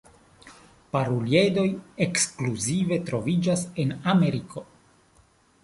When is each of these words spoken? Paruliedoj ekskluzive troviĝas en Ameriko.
Paruliedoj 0.95 1.65
ekskluzive 2.07 2.99
troviĝas 3.11 3.69
en 3.85 3.95
Ameriko. 4.17 4.65